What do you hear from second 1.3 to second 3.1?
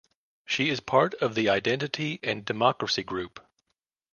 the Identity and Democracy